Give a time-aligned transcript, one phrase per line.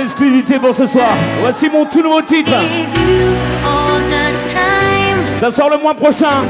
[0.00, 1.10] exclusivité pour ce soir.
[1.40, 2.52] Voici mon tout nouveau titre.
[5.40, 6.46] Ça sort le mois prochain.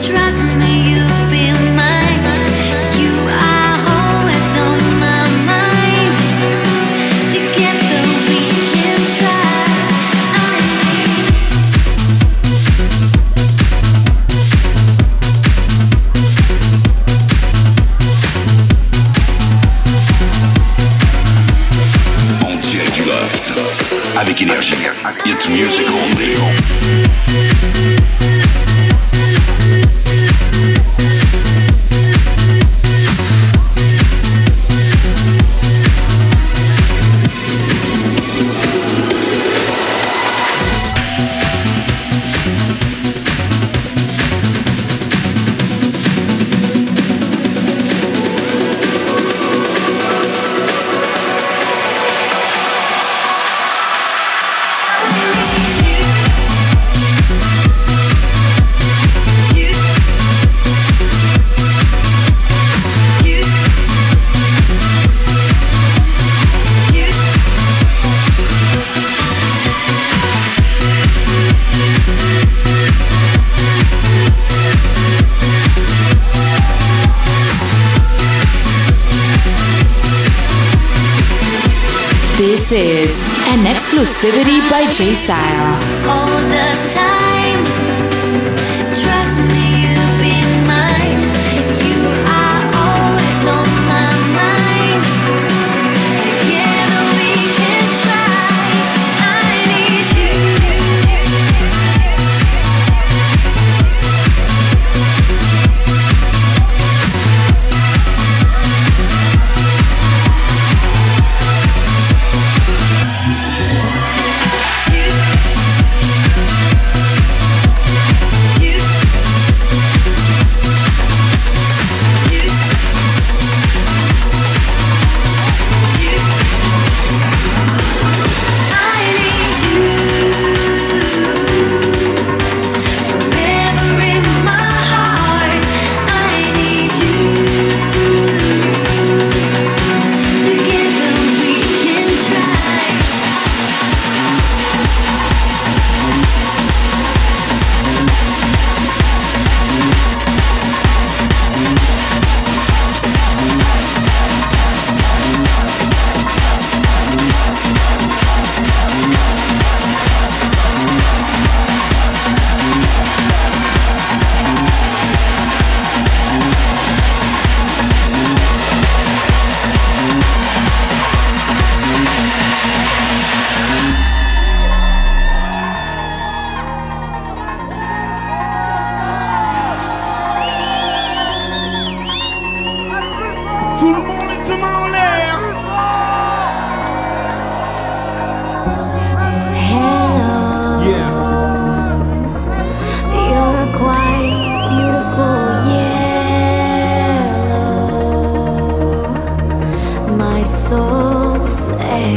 [24.38, 24.62] Making it
[25.26, 25.88] it's music
[28.30, 28.37] only.
[82.70, 83.18] And is
[83.48, 86.67] an exclusivity by J Style.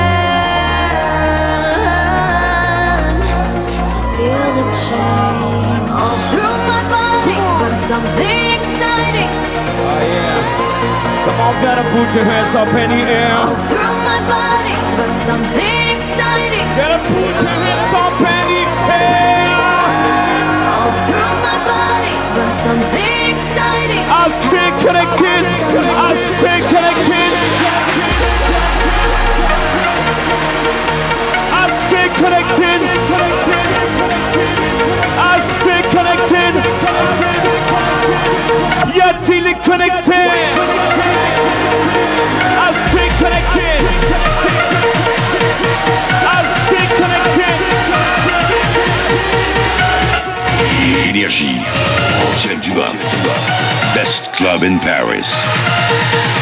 [3.93, 9.31] to feel the chain all through my body but something exciting.
[9.31, 10.41] Oh yeah.
[11.25, 13.35] Come on, gotta put your hands up in the air.
[13.35, 16.67] All through my body but something exciting.
[16.79, 18.46] Gotta put your hands up in
[24.87, 25.43] connected.
[25.99, 27.31] I stay connected.
[31.51, 32.81] I stay connected.
[35.19, 36.53] I stay connected.
[38.97, 40.31] You're dealing connected.
[42.63, 43.81] I stay connected.
[46.23, 48.36] I stay connected.
[51.05, 51.57] Énergie,
[52.21, 52.73] en direct du
[53.95, 56.36] Best Club in Paris.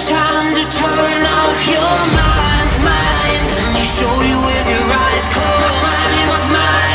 [0.00, 3.46] time to turn off your mind, mind.
[3.46, 5.92] Let me show you with your eyes closed.
[5.92, 6.93] Mind, mind.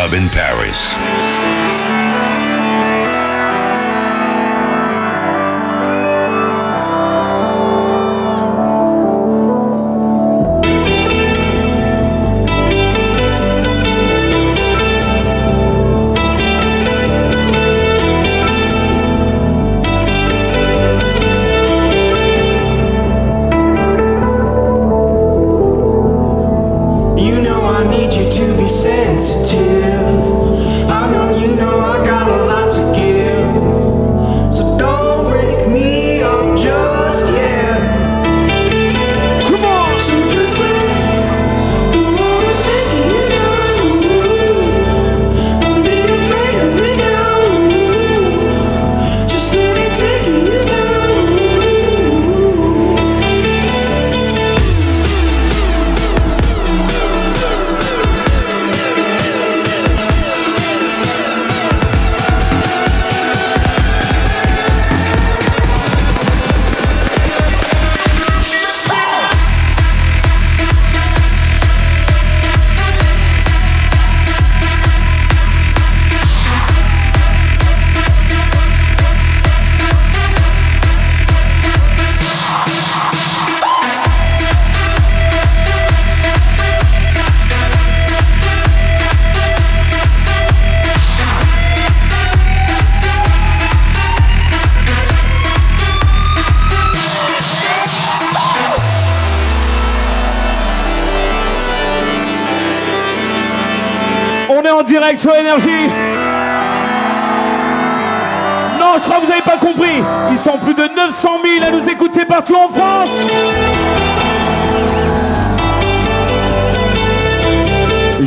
[0.00, 1.29] club in Paris.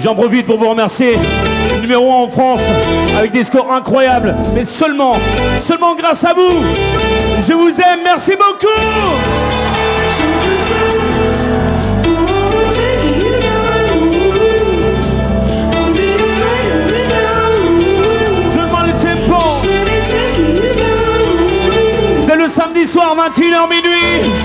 [0.03, 1.17] J'en profite pour vous remercier.
[1.79, 2.61] Numéro 1 en France,
[3.17, 5.15] avec des scores incroyables, mais seulement,
[5.61, 6.61] seulement grâce à vous.
[7.39, 8.67] Je vous aime, merci beaucoup.
[22.43, 24.42] le samedi soir 21h minuit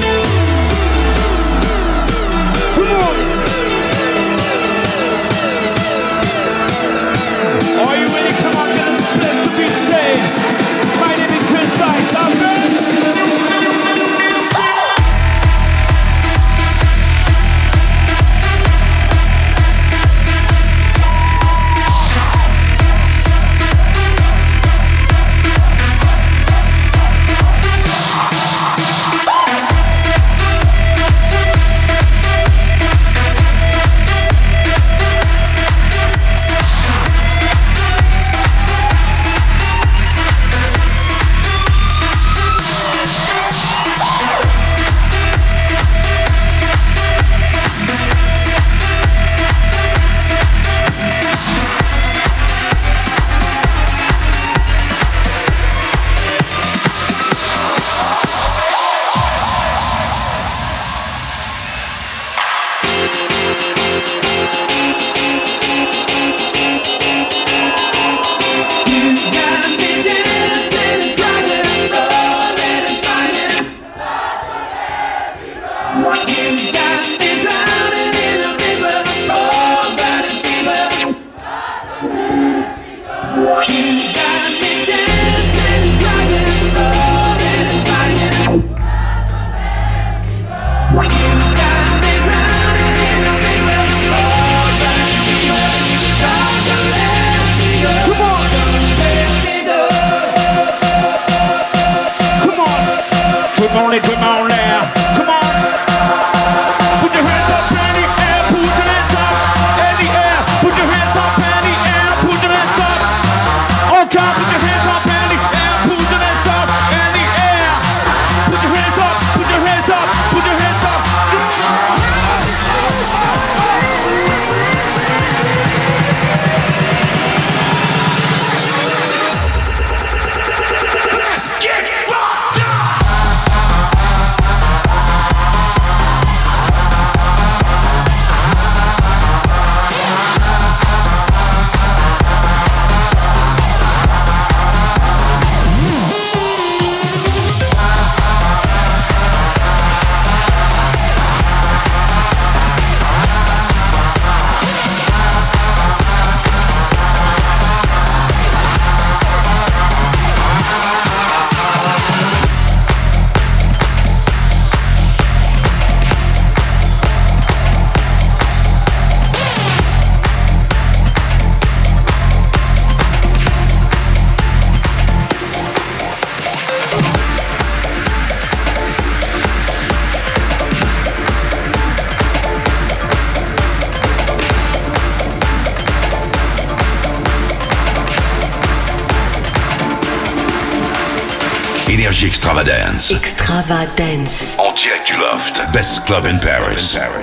[193.11, 194.55] Extravagance.
[194.59, 195.63] En direct du Loft.
[195.73, 196.95] Best club in Paris.
[196.95, 197.18] In Paris.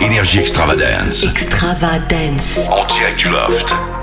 [0.00, 1.24] Énergie Extravagance.
[1.24, 2.58] Extravagance.
[2.70, 3.95] En direct du loft.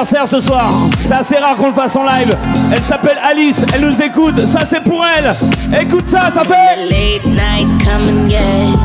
[0.00, 0.72] anniversaire ce soir.
[1.04, 2.34] C'est assez rare qu'on le fasse en live.
[2.72, 5.34] Elle s'appelle Alice, elle nous écoute, ça c'est pour elle.
[5.78, 6.86] Écoute ça, ça fait.
[6.88, 8.78] Late night coming again.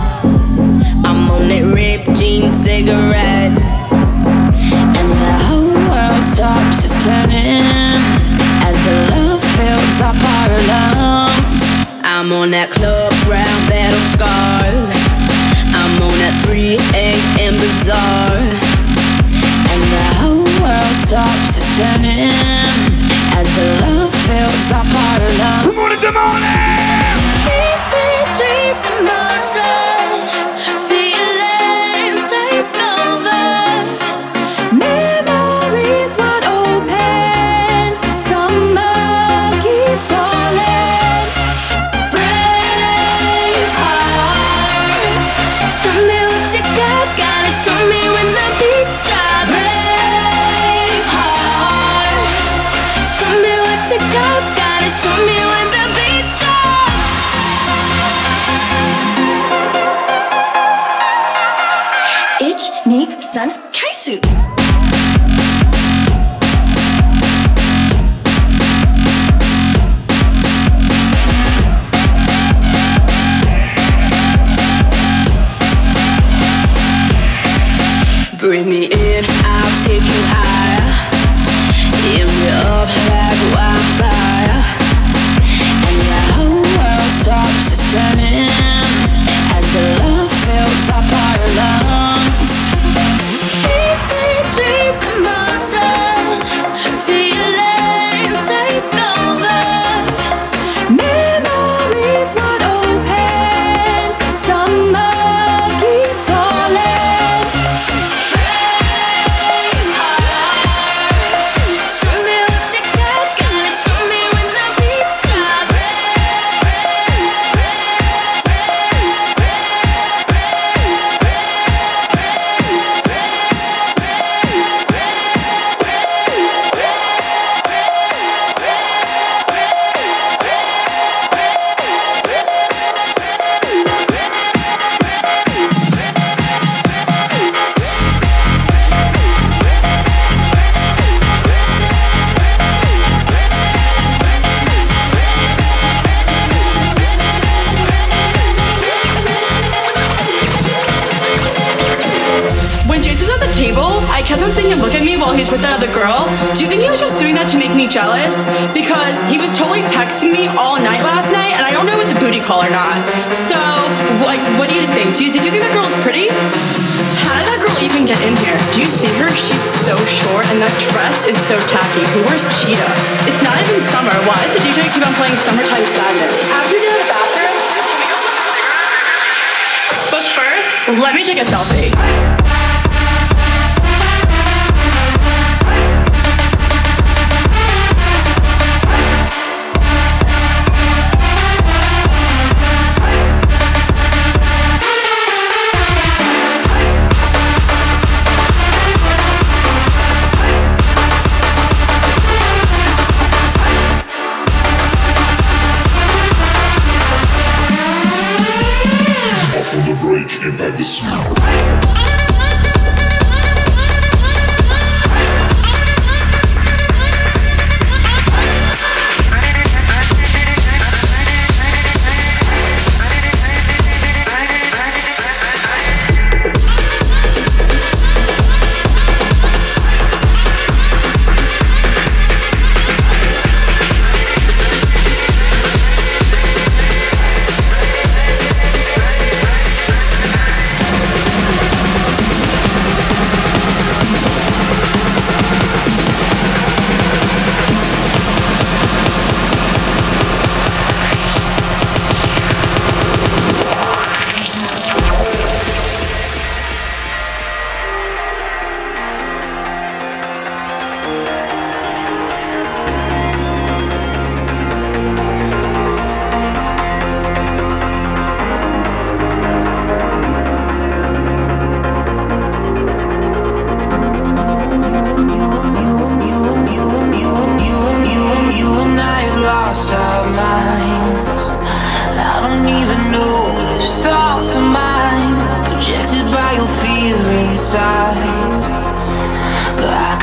[1.05, 3.57] I'm on that ripped jean cigarette.
[4.97, 7.63] And the whole world stops is turning
[8.61, 11.61] as the love fills up our lungs.
[12.03, 14.89] I'm on that club brown battle scars.
[15.78, 17.53] I'm on that 3 a.m.
[17.53, 18.54] bazaar.
[78.45, 80.44] Bring me in, I'll take you out.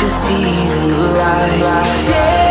[0.03, 2.42] can see the light.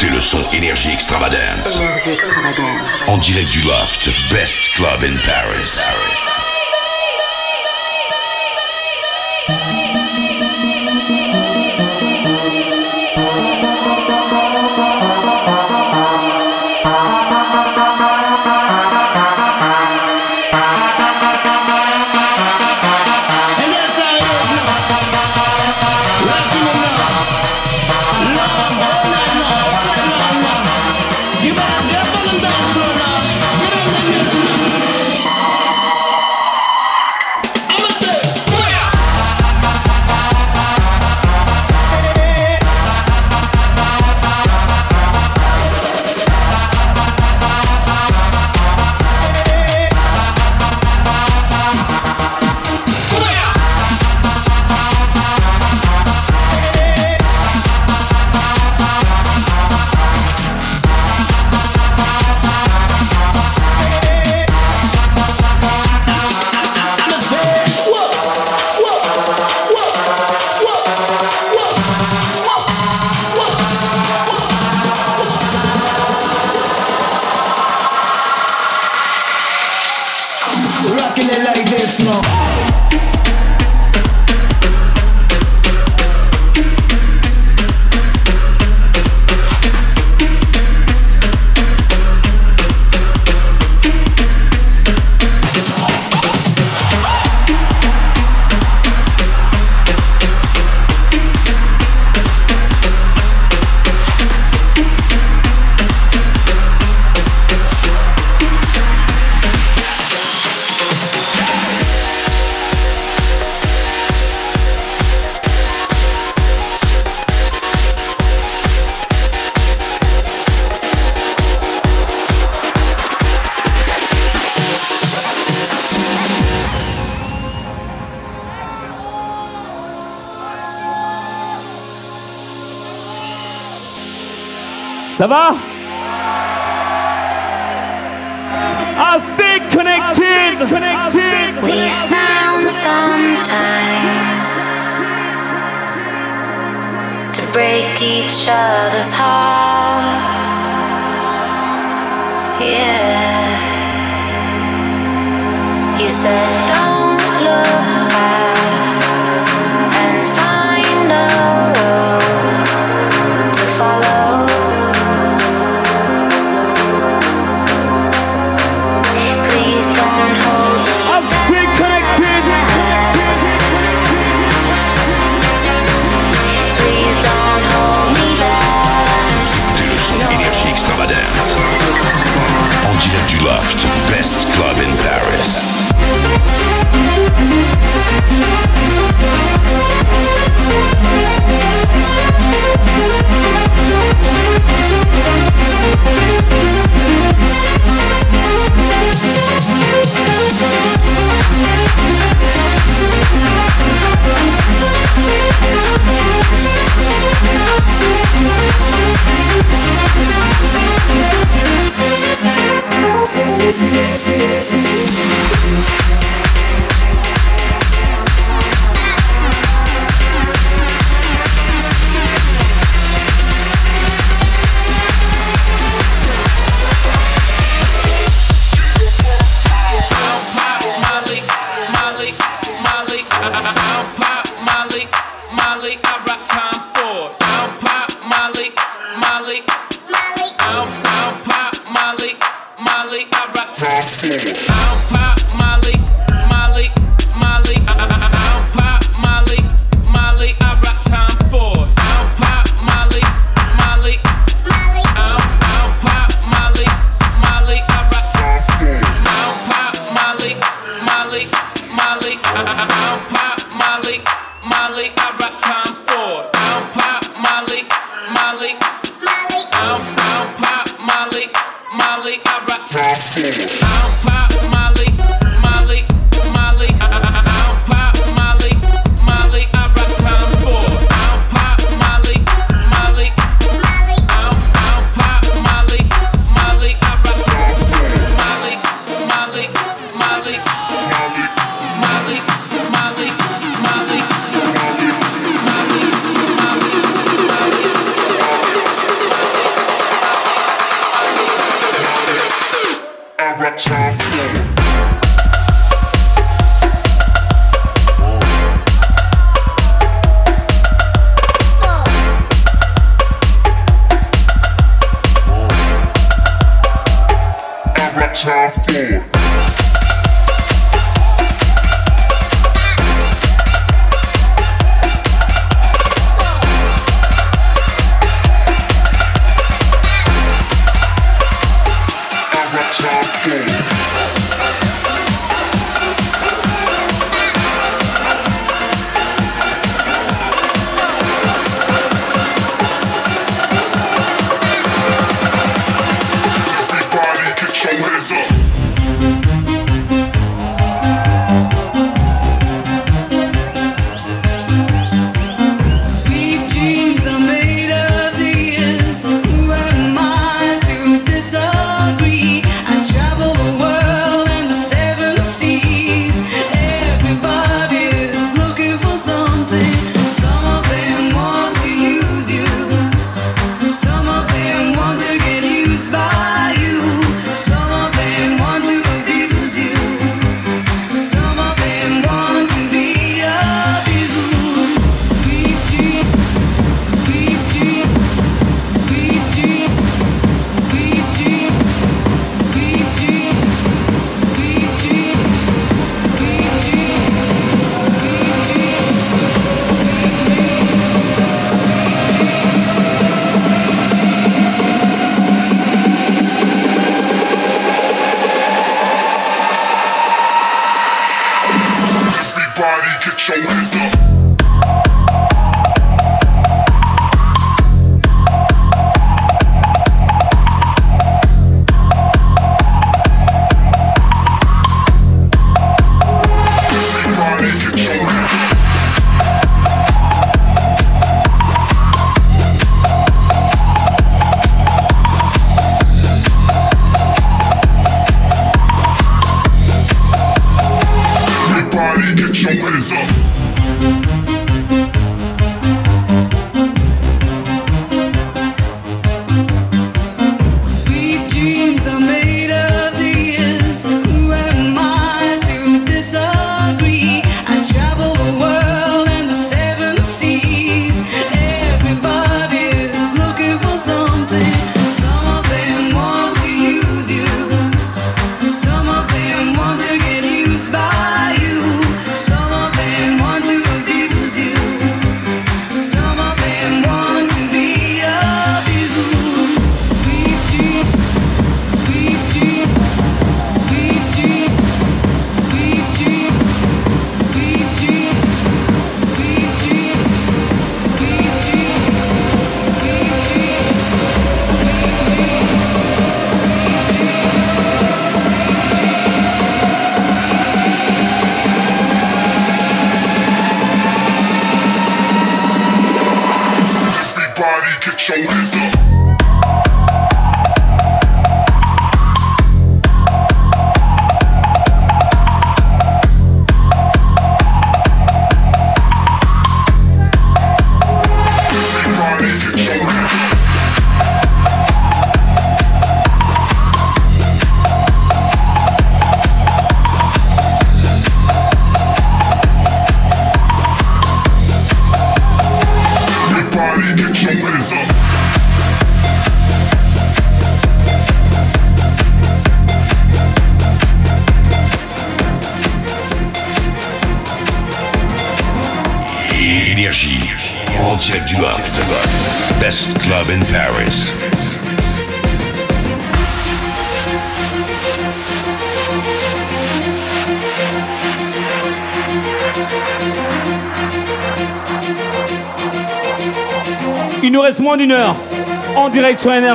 [0.00, 1.78] écoutez le son Énergie Extravagance.
[3.08, 6.39] En direct du Loft, Best Club in Paris.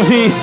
[0.05, 0.34] See.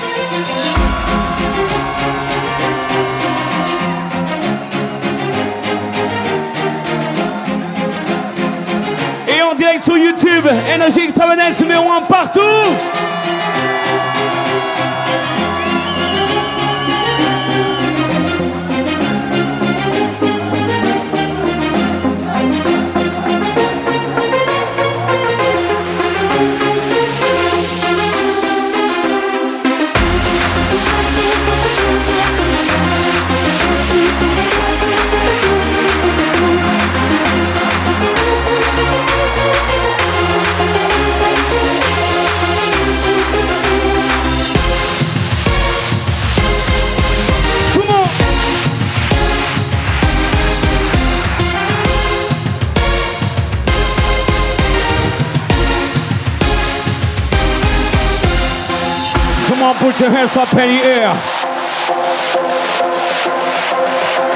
[59.62, 61.12] Come on, put your hands up in the air.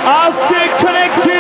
[0.07, 1.36] I'll stay connected.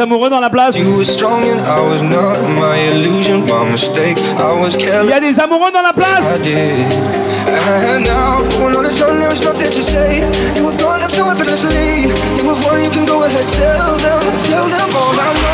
[0.00, 0.76] amoureux dans la place.
[0.76, 0.82] Il
[5.08, 6.40] y a des amoureux dans la place.
[12.40, 15.49] You were one, you can go ahead, tell them, tell them all I.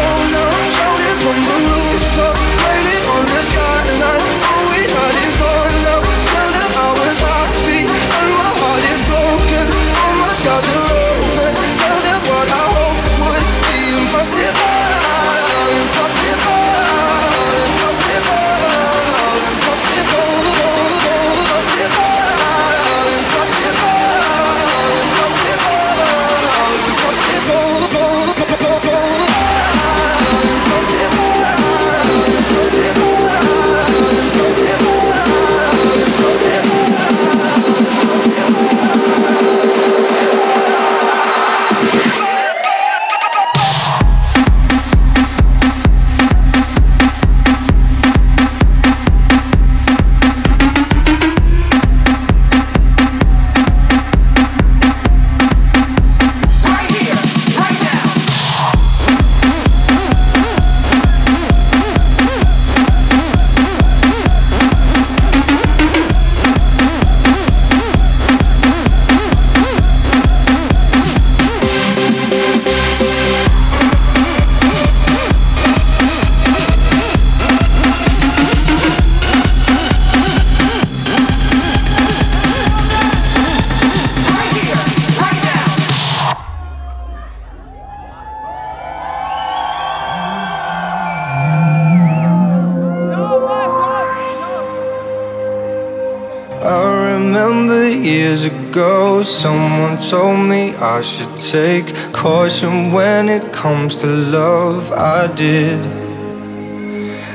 [100.88, 104.92] I should take caution when it comes to love.
[104.92, 105.80] I did.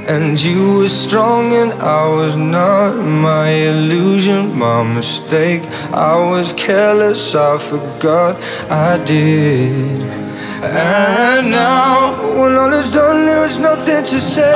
[0.08, 5.64] And you were strong and I was not my illusion, my mistake.
[5.91, 8.41] I was careless, I forgot
[8.72, 10.30] I did.
[10.63, 14.51] And now, when all is done, there is nothing to say.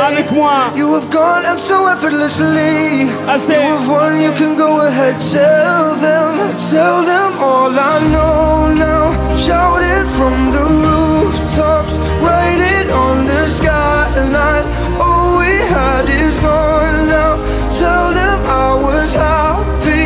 [0.75, 3.09] You have gone and so effortlessly.
[3.09, 9.37] You have won, you can go ahead, tell them, tell them all I know now.
[9.37, 14.65] Shout it from the rooftops, write it on the skyline.
[15.01, 17.35] All we had is gone now.
[17.79, 20.05] Tell them I was happy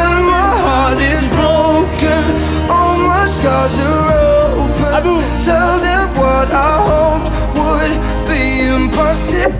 [0.00, 2.22] and my heart is broken.
[2.70, 4.13] All my scars are.
[5.44, 7.92] Tell them what I hoped would
[8.26, 9.52] be impossible.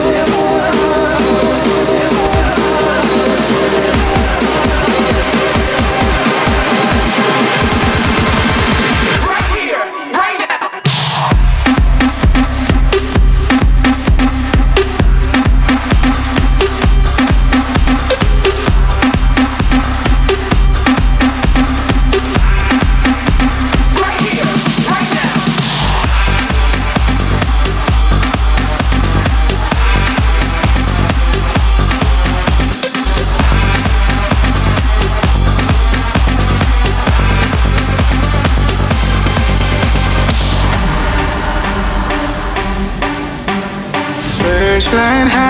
[44.90, 45.49] flying high,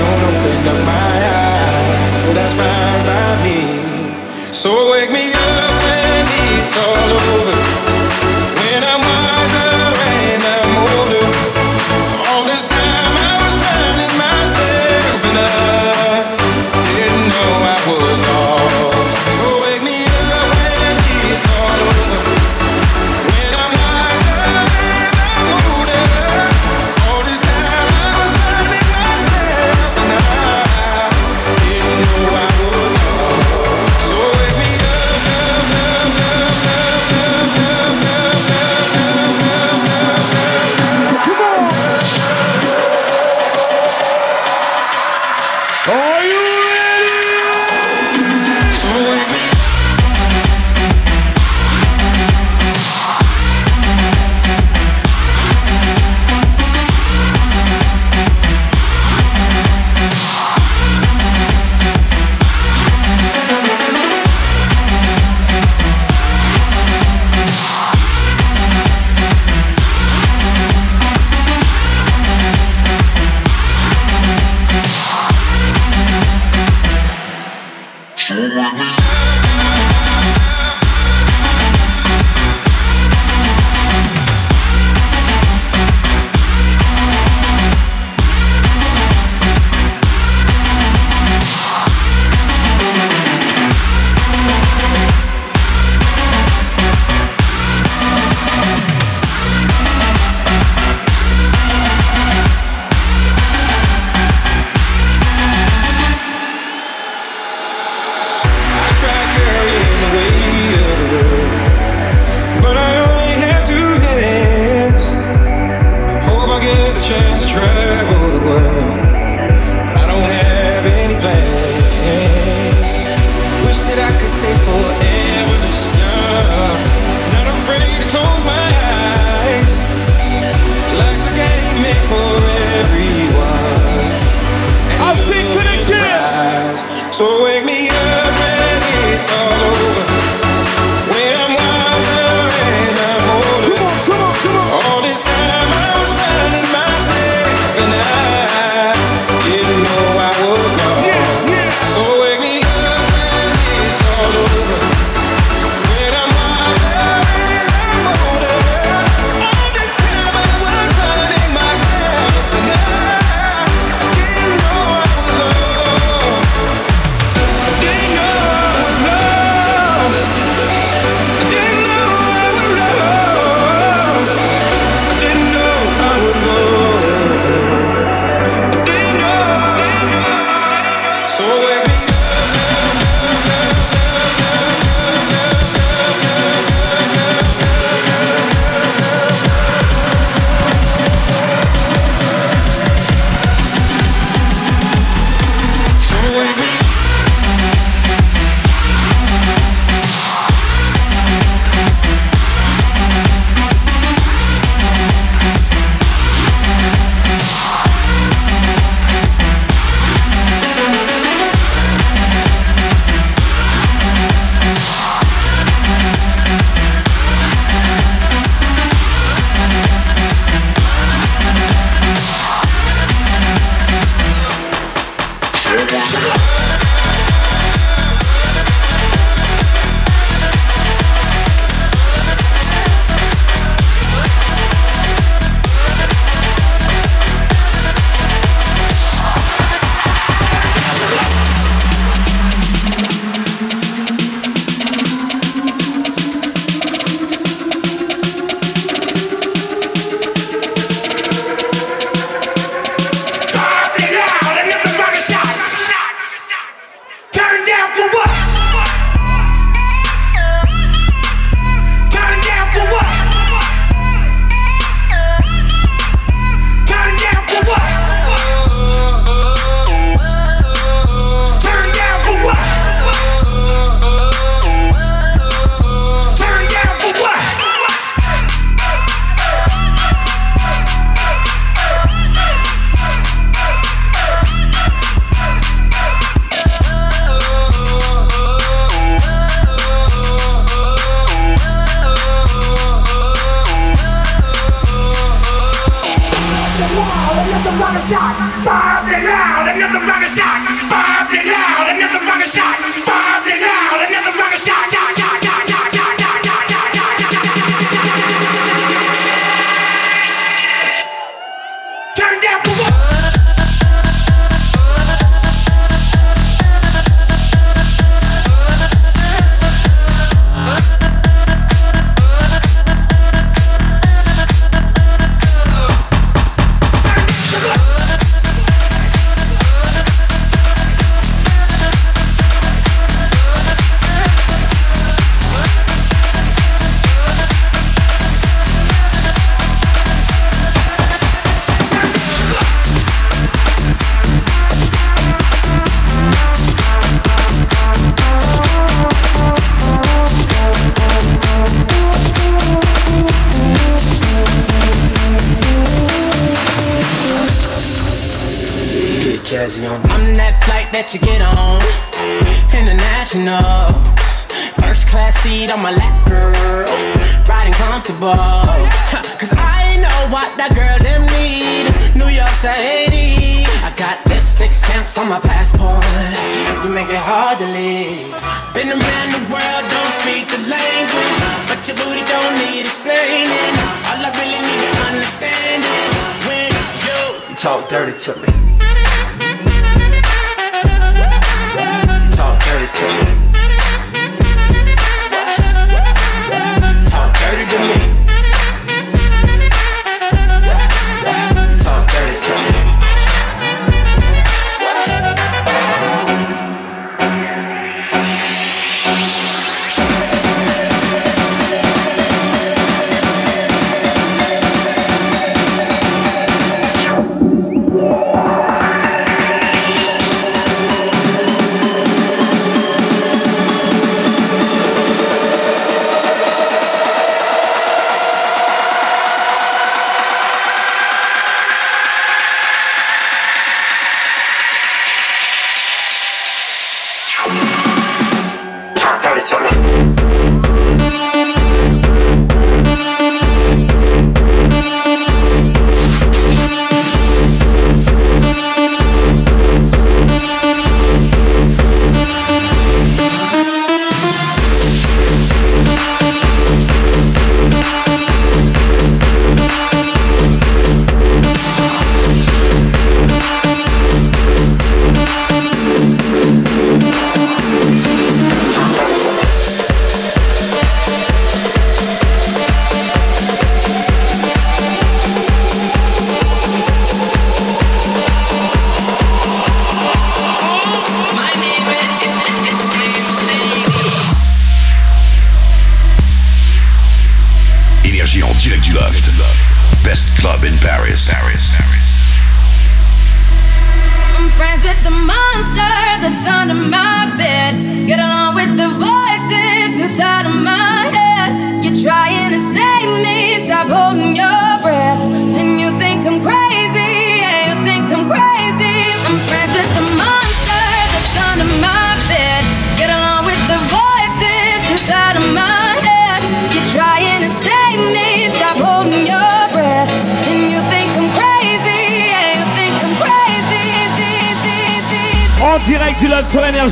[0.00, 2.24] don't open up my eyes.
[2.24, 3.60] So that's fine by me.
[4.52, 7.57] So wake me up when it's all over.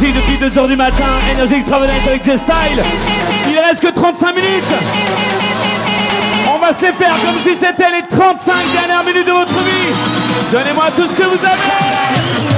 [0.04, 2.82] depuis 2h du matin, énergie extravagante avec J-Style.
[3.48, 4.74] Il reste que 35 minutes.
[6.54, 9.94] On va se les faire comme si c'était les 35 dernières minutes de votre vie.
[10.52, 12.55] Donnez-moi tout ce que vous avez.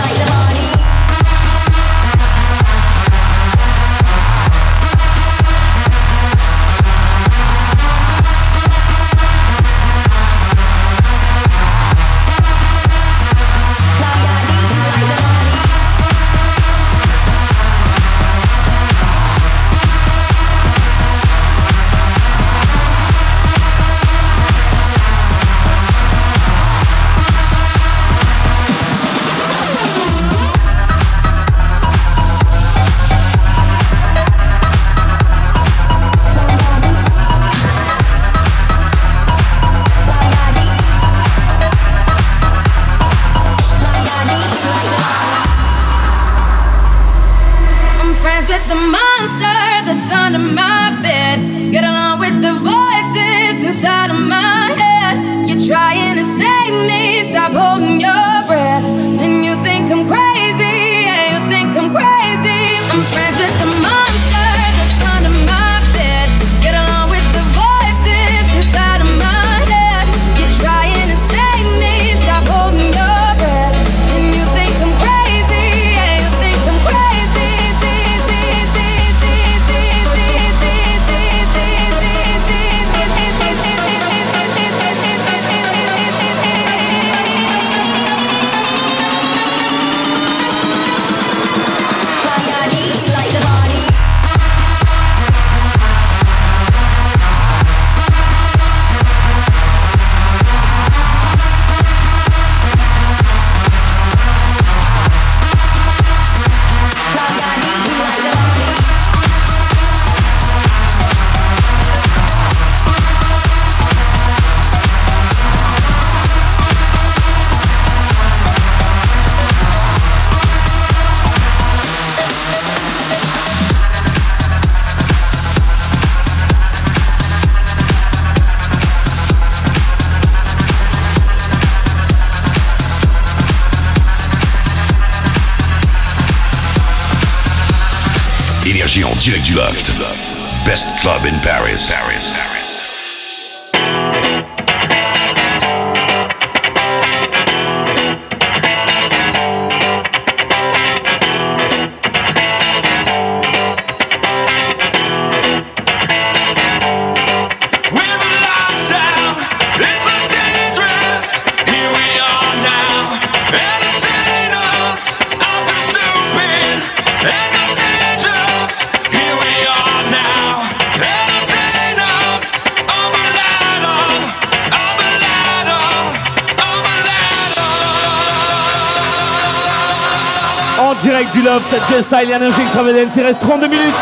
[182.18, 183.16] freestyle et un Extravagance.
[183.16, 183.94] Il reste 32 minutes.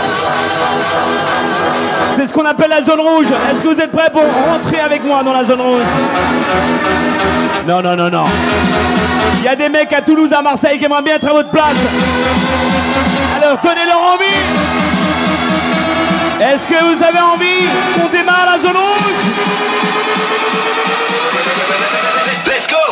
[2.17, 3.27] C'est ce qu'on appelle la zone rouge.
[3.27, 5.87] Est-ce que vous êtes prêts pour rentrer avec moi dans la zone rouge?
[7.67, 8.25] Non, non, non, non.
[9.39, 11.51] Il y a des mecs à Toulouse, à Marseille qui aimeraient bien être à votre
[11.51, 11.77] place.
[13.43, 14.25] Alors tenez-leur envie.
[16.41, 19.13] Est-ce que vous avez envie qu'on démarre la zone rouge?
[22.47, 22.86] Let's go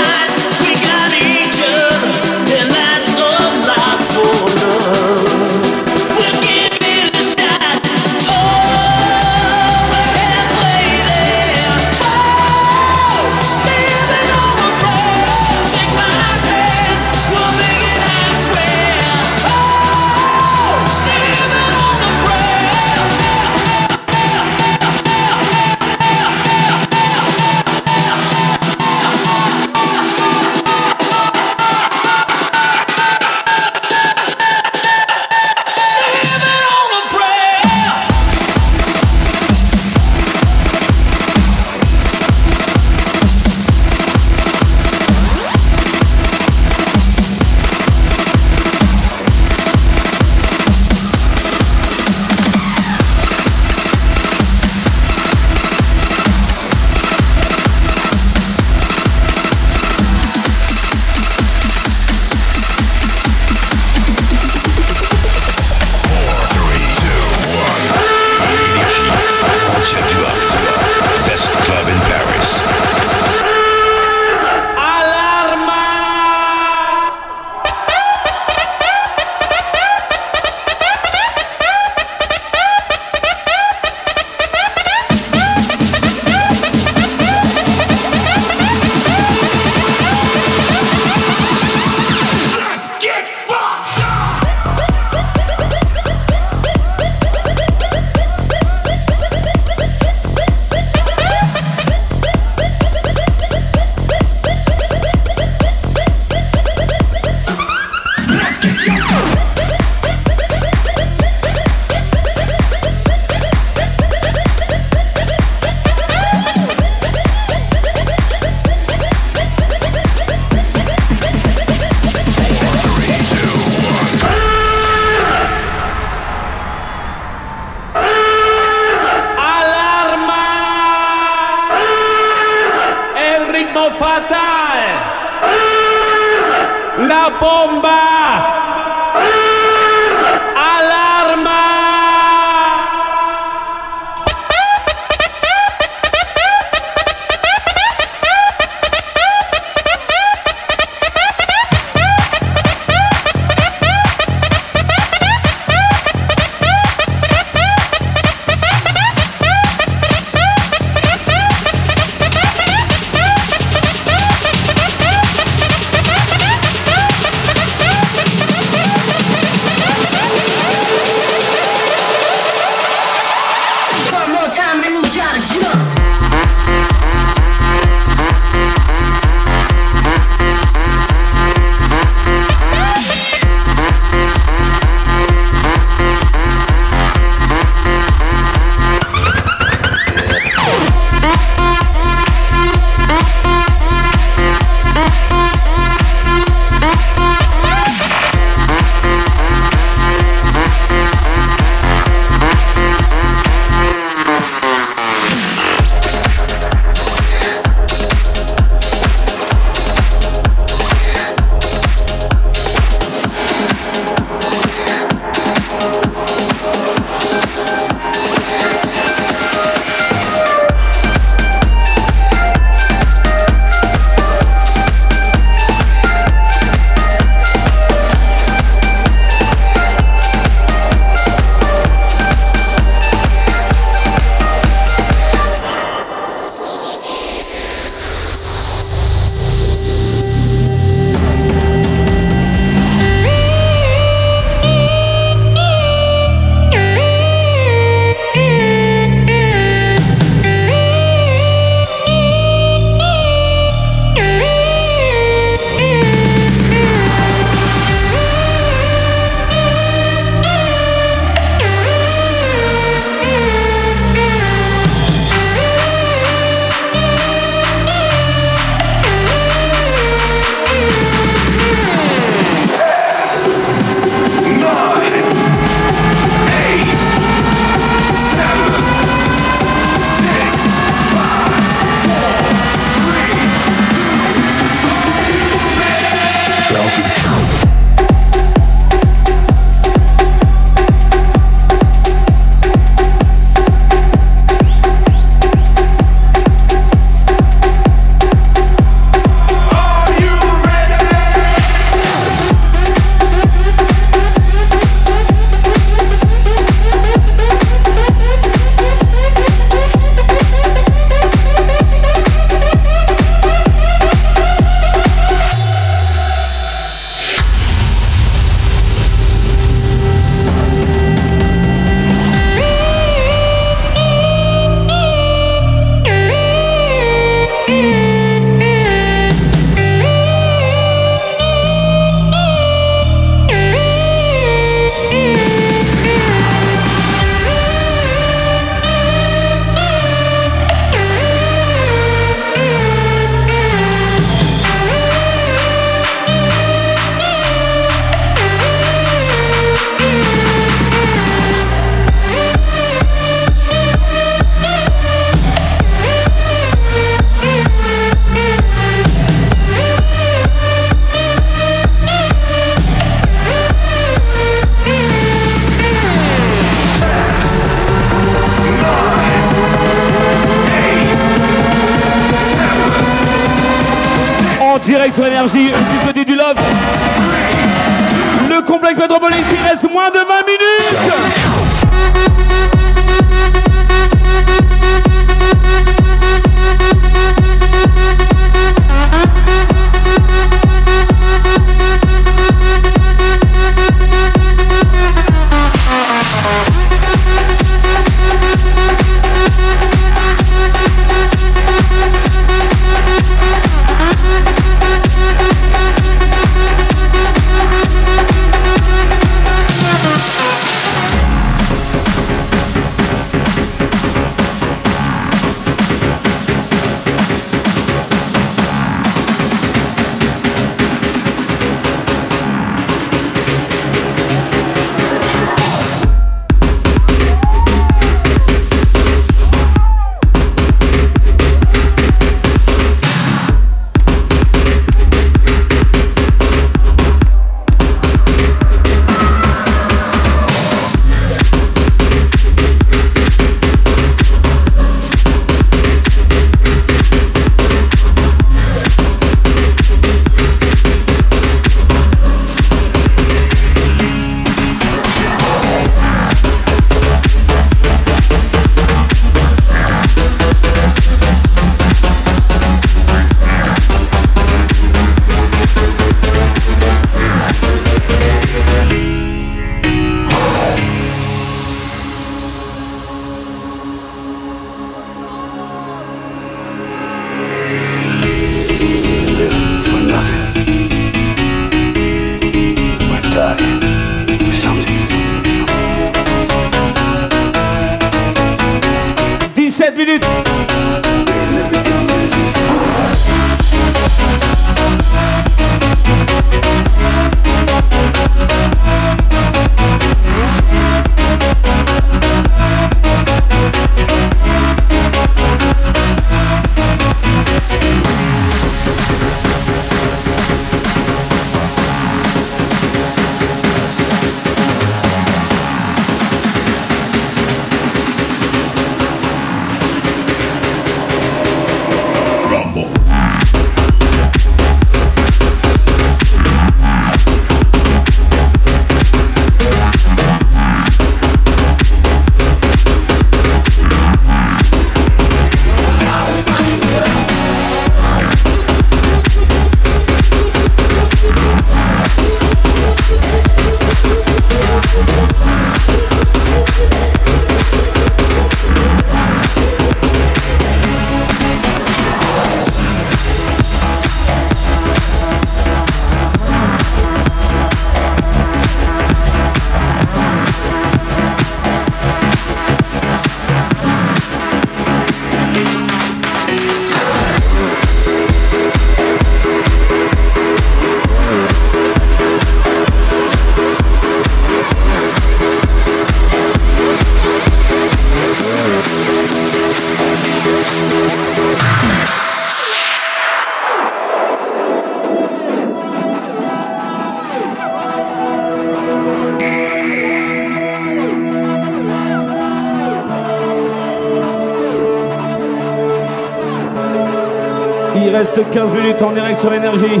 [599.40, 600.00] sur Énergie.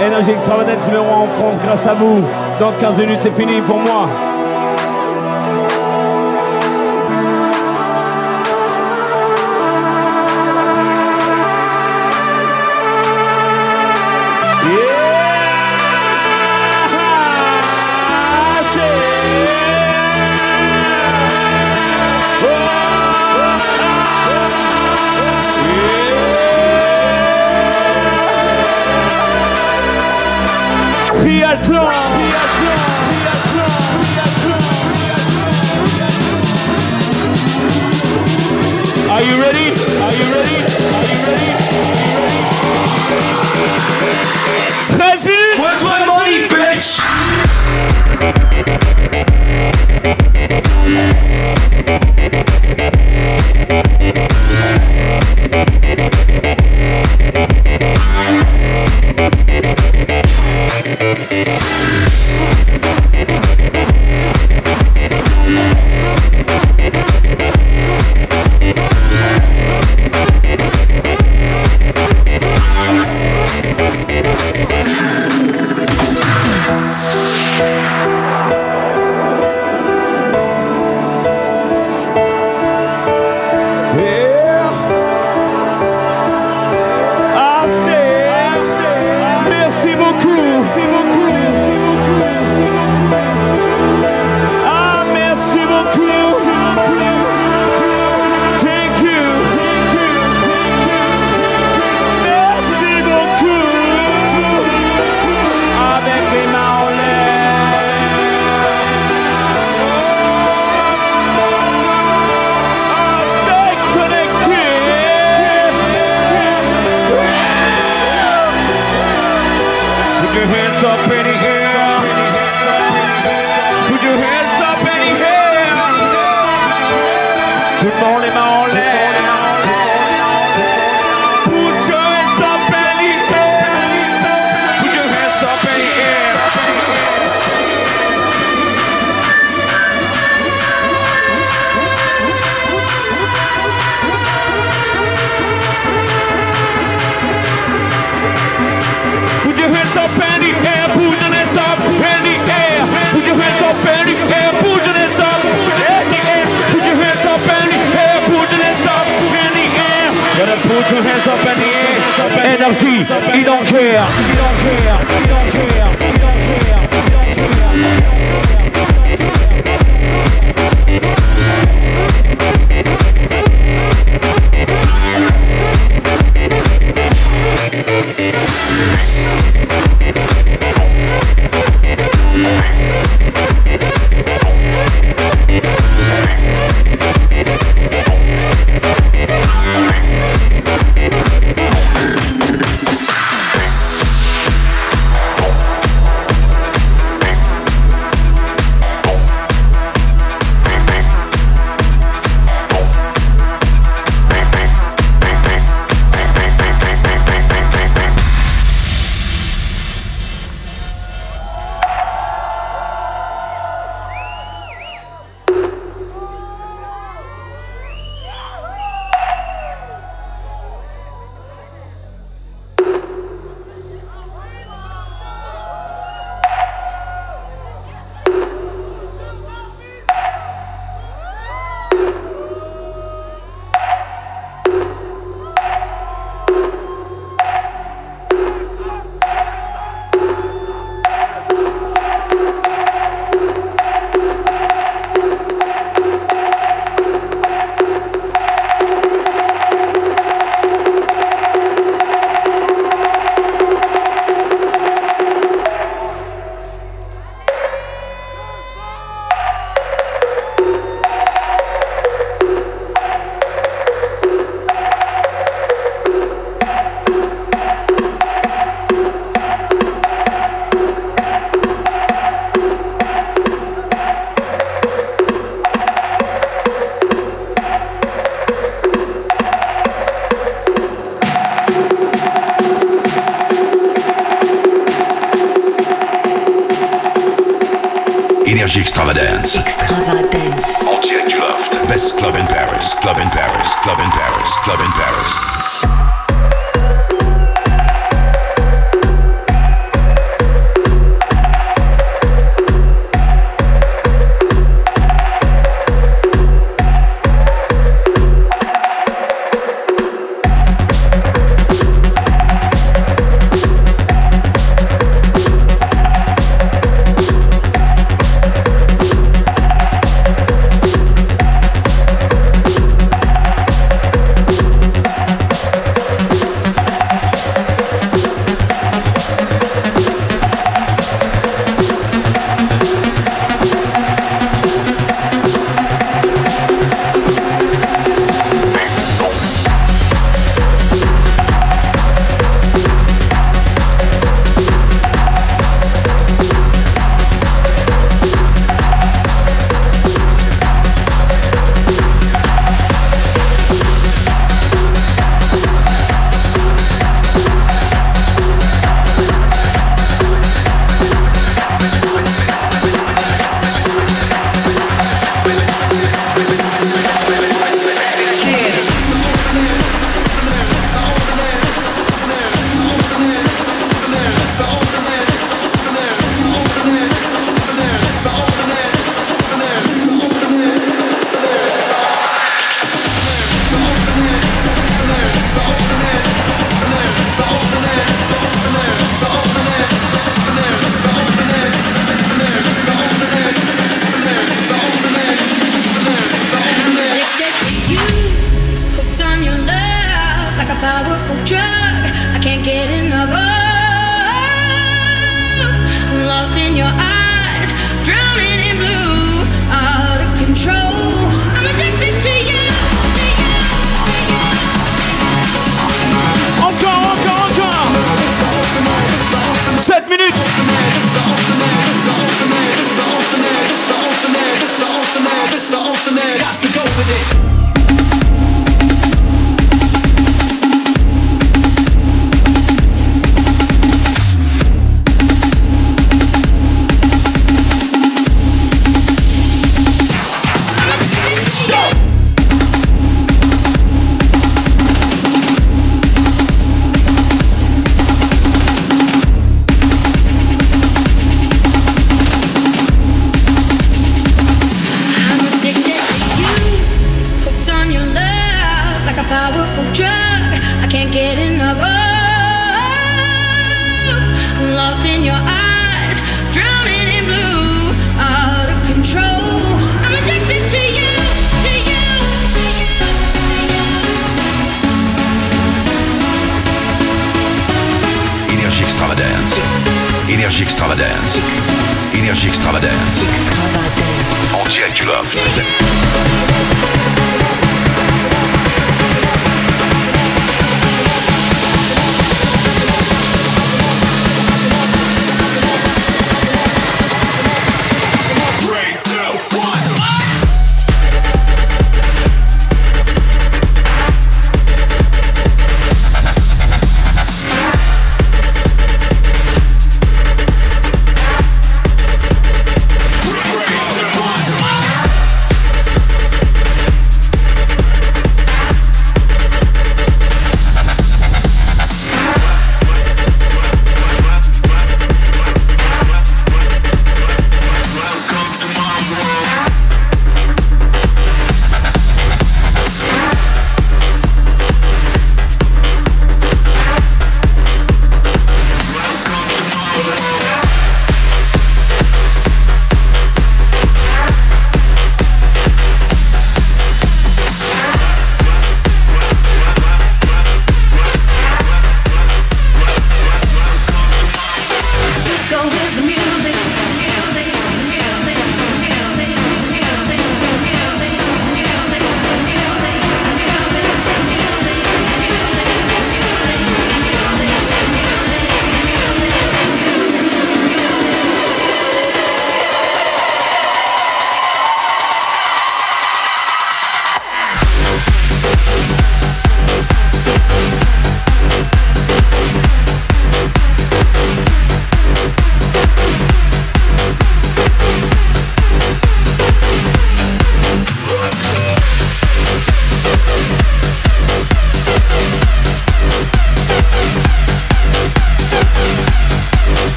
[0.00, 2.22] Énergie extravagante numéro 1 en France grâce à vous.
[2.60, 4.08] Dans 15 minutes, c'est fini pour moi.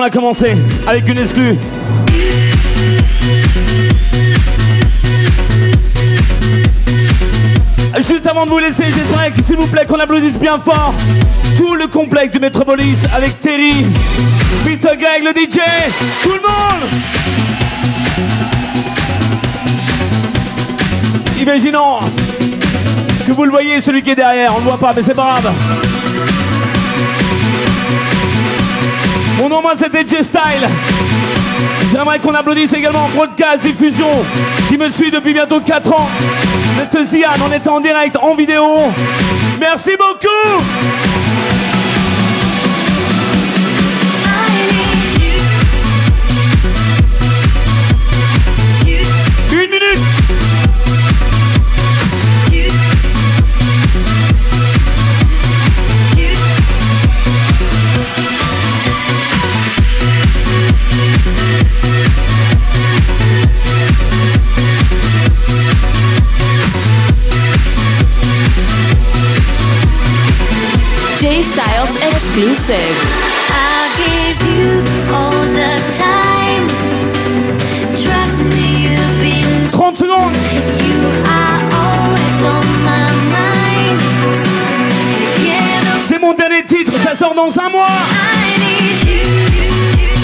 [0.00, 0.56] On a commencé,
[0.86, 1.58] avec une exclue.
[7.96, 10.94] Juste avant de vous laisser, j'aimerais que s'il vous plaît qu'on applaudisse bien fort
[11.58, 13.84] tout le complexe du Metropolis avec Terry,
[14.64, 15.58] Peter Greg, le DJ,
[16.22, 16.88] tout le monde
[21.42, 21.98] Imaginons
[23.26, 25.40] que vous le voyez, celui qui est derrière, on le voit pas, mais c'est pas
[25.40, 25.89] grave.
[29.50, 30.66] Nom, moi, c'était J-Style.
[31.92, 34.24] J'aimerais qu'on applaudisse également Broadcast Diffusion
[34.68, 36.08] qui me suit depuis bientôt 4 ans.
[36.78, 37.04] Mr.
[37.04, 38.64] Zian, on est en direct, en vidéo.
[39.58, 40.29] Merci beaucoup
[71.52, 72.94] Styles exclusive.
[73.50, 74.68] I'll give you
[75.12, 76.66] all the time.
[78.02, 79.70] Trust me, you've been.
[79.72, 80.38] 30 secondes
[80.86, 83.98] You are always on my mind.
[85.18, 90.19] Together, C'est mon dernier titre, ça sort dans un mois I need you.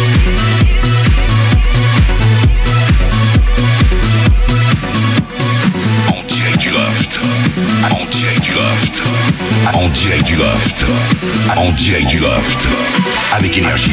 [7.56, 9.02] En direct du loft.
[9.72, 10.84] En direct du loft.
[11.56, 12.68] En direct du loft.
[13.34, 13.92] Avec énergie.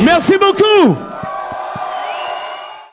[0.03, 0.97] Merci beaucoup